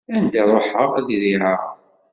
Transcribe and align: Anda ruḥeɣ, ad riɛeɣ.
Anda 0.15 0.41
ruḥeɣ, 0.51 0.89
ad 0.99 1.09
riɛeɣ. 1.21 1.61